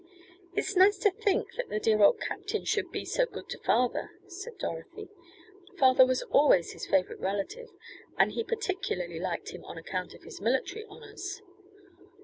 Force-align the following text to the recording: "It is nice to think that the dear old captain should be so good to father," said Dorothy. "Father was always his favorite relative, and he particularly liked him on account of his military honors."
"It 0.55 0.61
is 0.61 0.75
nice 0.75 0.97
to 0.97 1.11
think 1.11 1.53
that 1.57 1.69
the 1.69 1.79
dear 1.79 2.01
old 2.01 2.19
captain 2.19 2.65
should 2.65 2.91
be 2.91 3.05
so 3.05 3.27
good 3.27 3.47
to 3.49 3.59
father," 3.59 4.09
said 4.27 4.57
Dorothy. 4.57 5.09
"Father 5.77 6.07
was 6.07 6.23
always 6.31 6.71
his 6.71 6.87
favorite 6.87 7.19
relative, 7.19 7.69
and 8.17 8.31
he 8.31 8.43
particularly 8.43 9.19
liked 9.19 9.49
him 9.49 9.63
on 9.63 9.77
account 9.77 10.15
of 10.15 10.23
his 10.23 10.41
military 10.41 10.85
honors." 10.85 11.43